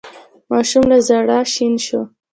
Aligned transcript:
ماشوم 0.49 0.83
له 0.91 0.97
ژړا 1.07 1.39
شين 1.53 1.73
شو. 1.85 2.01